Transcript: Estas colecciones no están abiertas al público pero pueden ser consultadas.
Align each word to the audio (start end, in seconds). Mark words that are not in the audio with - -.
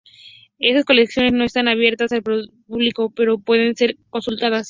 Estas 0.57 0.83
colecciones 0.85 1.31
no 1.31 1.43
están 1.43 1.67
abiertas 1.67 2.11
al 2.11 2.23
público 2.23 3.11
pero 3.13 3.37
pueden 3.37 3.75
ser 3.75 3.97
consultadas. 4.09 4.59